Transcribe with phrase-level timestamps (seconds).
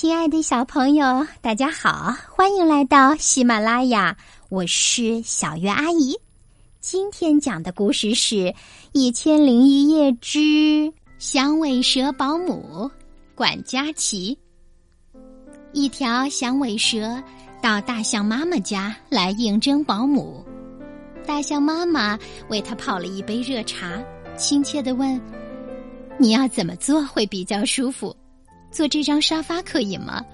[0.00, 4.16] 亲爱的小朋友，大家好，欢迎来到喜马拉雅，
[4.48, 6.18] 我是小月阿姨。
[6.80, 8.34] 今天讲的故事是
[8.92, 12.90] 《一千零一夜之响尾蛇保姆
[13.34, 14.38] 管家琪》。
[15.74, 17.22] 一条响尾蛇
[17.60, 20.42] 到大象妈妈家来应征保姆，
[21.26, 24.02] 大象妈妈为它泡了一杯热茶，
[24.34, 25.20] 亲切的问
[26.16, 28.16] ：“你要怎么做会比较舒服？”
[28.70, 30.24] 坐这张沙发可以吗？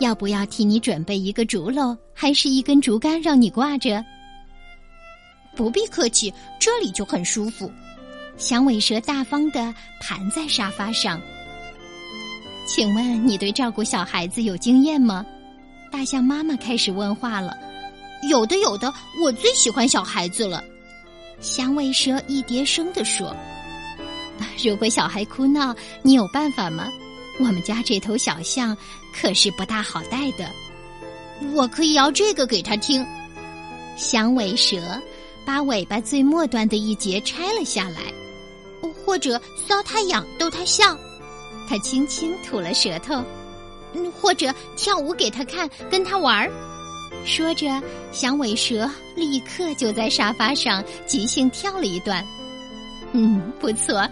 [0.00, 4.04] 要不要替你准备一个竹篓，还是一根竹竿让你挂着？
[5.54, 7.70] 不必客气，这里就很舒服。
[8.36, 11.20] 响尾蛇大方的盘在沙发上。
[12.66, 15.24] 请问你对照顾小孩子有经验吗？
[15.92, 17.56] 大象妈妈开始问话了。
[18.28, 20.64] 有的，有的，我最喜欢小孩子了。
[21.40, 23.32] 响尾蛇一叠声的说
[24.64, 26.88] ：“如果小孩哭闹，你有办法吗？”
[27.38, 28.76] 我们家这头小象
[29.12, 30.48] 可是不大好带的，
[31.54, 33.04] 我可以摇这个给他听。
[33.96, 35.00] 响尾蛇
[35.44, 38.00] 把尾巴最末端的一节拆了下来，
[39.04, 40.96] 或者搔他痒逗他笑，
[41.68, 43.22] 他轻轻吐了舌头，
[44.20, 46.50] 或者跳舞给他看，跟他玩儿。
[47.24, 52.24] 说着，响尾蛇立刻就在沙发上即兴跳了一段。
[53.12, 54.08] 嗯，不错。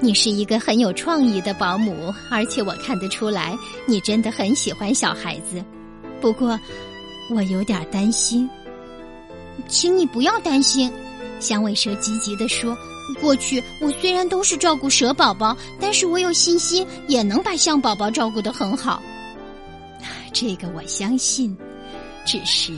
[0.00, 3.56] 你是一个很有创意的保姆，而且我看得出来，
[3.86, 5.64] 你真的很喜欢小孩子。
[6.20, 6.58] 不过，
[7.30, 8.48] 我有点担心。
[9.68, 10.92] 请你不要担心，
[11.40, 12.76] 响尾蛇积极地说
[13.20, 19.02] ：“过去我虽然都是照顾蛇宝宝，但是我有信心也能把象宝宝照顾得很好。”
[20.34, 21.56] 这个我相信，
[22.26, 22.72] 只是，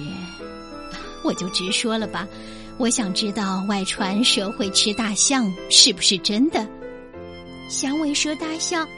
[1.25, 2.29] 我就直说了吧。
[2.77, 6.65] 我想知道外传蛇会吃大象是不是真的。
[7.69, 8.89] 响尾蛇大象，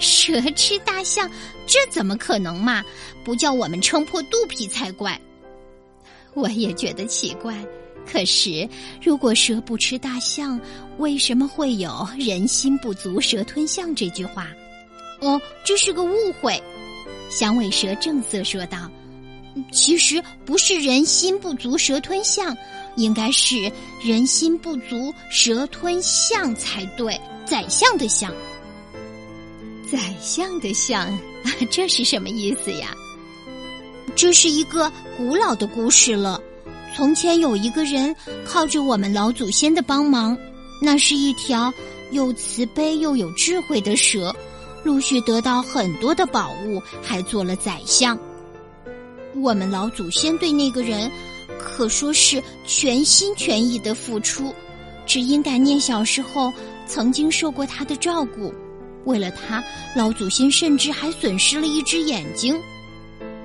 [0.00, 1.30] 蛇吃大象，
[1.66, 2.82] 这怎么可能嘛？
[3.24, 5.20] 不叫我们撑破肚皮才怪！
[6.34, 7.54] 我也觉得奇怪。
[8.06, 8.68] 可是，
[9.02, 10.60] 如果蛇不吃大象，
[10.98, 14.48] 为什么会有“人心不足蛇吞象”这句话？
[15.20, 16.62] 哦，这是个误会。
[17.30, 18.90] 响尾蛇正色说道
[19.72, 22.54] ：“其实不是人心不足蛇吞象，
[22.96, 23.70] 应该是
[24.02, 28.32] 人心不足蛇吞象才对。”宰相的相，
[29.90, 31.06] 宰相的相，
[31.70, 32.94] 这是什么意思呀？
[34.16, 36.40] 这是一个古老的故事了。
[36.96, 38.14] 从前有一个人，
[38.46, 40.38] 靠着我们老祖先的帮忙，
[40.80, 41.70] 那是一条
[42.12, 44.34] 又慈悲又有智慧的蛇，
[44.82, 48.18] 陆续得到很多的宝物，还做了宰相。
[49.34, 51.10] 我们老祖先对那个人，
[51.64, 54.54] 可说是全心全意的付出，
[55.06, 56.52] 只因感念小时候。
[56.86, 58.52] 曾经受过他的照顾，
[59.06, 59.64] 为了他，
[59.96, 62.54] 老祖先甚至还损失了一只眼睛。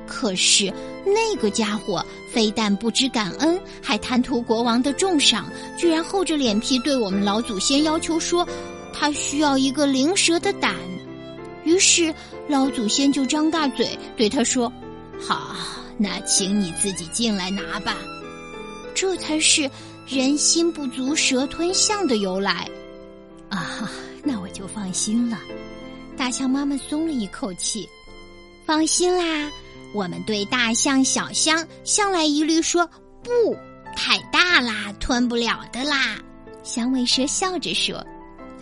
[0.06, 0.70] 可是
[1.06, 8.46] 那个家伙非但不知感恩，还贪图国王的重赏，居然厚着脸皮对我们老祖先要求说，
[8.94, 10.76] 他需要一个灵蛇的胆。
[11.64, 12.14] 于是
[12.50, 14.70] 老祖先就张大嘴对他说
[15.18, 15.56] ：“好，
[16.00, 17.98] 那请你自己进来拿吧。”
[18.96, 19.70] 这才是
[20.08, 22.68] 人心不足蛇吞象的由来。
[23.50, 23.90] 啊，
[24.24, 25.38] 那我就放心了。
[26.18, 27.88] 大象妈妈松了一口气，
[28.66, 29.50] 放心啦。
[29.94, 32.86] 我们对大象、小象向来一律说
[33.24, 33.56] 不，
[33.96, 36.18] 太大啦，吞不了的啦。
[36.62, 37.96] 响尾蛇笑着说：“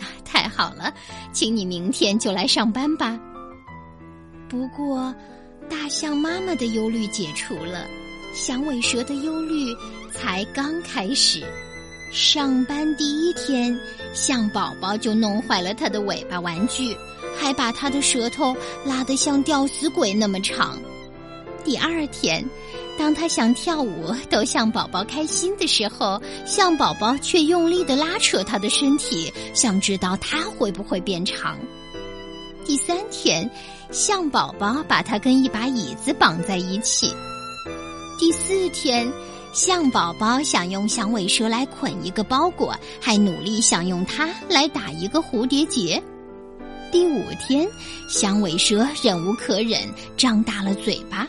[0.00, 0.94] 啊太好了，
[1.32, 3.18] 请你明天就来上班吧。”
[4.48, 5.14] 不过，
[5.68, 7.86] 大象妈妈的忧虑解除了，
[8.34, 9.76] 响尾蛇的忧虑
[10.12, 11.44] 才刚开始。
[12.10, 13.78] 上班第一天，
[14.14, 16.96] 象宝宝就弄坏了他的尾巴玩具，
[17.36, 20.78] 还把他的舌头拉得像吊死鬼那么长。
[21.64, 22.42] 第二天，
[22.98, 31.58] 当他想跳舞逗象宝宝开心的时候，象宝宝却用力的拉扯他的身体，想知道他会不会变长。
[32.64, 33.50] 第三天，
[33.90, 37.14] 象宝宝把它跟一把椅子绑在一起。
[38.18, 39.10] 第四天。
[39.50, 46.00] 象宝宝想用响尾蛇来捆一个包裹，还努力想用它来打一个蝴蝶结。
[46.92, 47.66] 第五天，
[48.10, 49.80] 响尾蛇忍无可忍，
[50.18, 51.26] 张大了嘴巴：“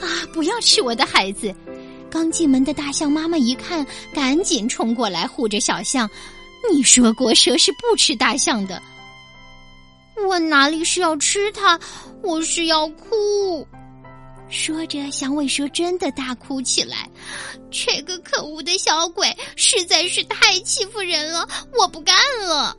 [0.00, 1.52] 啊，不要吃我的孩子！”
[2.08, 3.84] 刚进门的大象妈妈一看，
[4.14, 6.08] 赶紧冲过来护着小象
[6.72, 8.80] ：“你说过蛇是不吃大象的，
[10.26, 11.78] 我哪里是要吃它，
[12.22, 13.66] 我是要哭。”
[14.48, 17.08] 说着，响尾蛇真的大哭起来。
[17.70, 21.48] 这个可恶的小鬼实在是太欺负人了，
[21.78, 22.14] 我不干
[22.46, 22.76] 了。